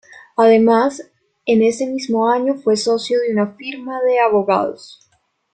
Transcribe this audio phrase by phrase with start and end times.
[0.35, 1.11] Además,
[1.45, 5.07] en ese mismo año fue socio de una firma de abogados.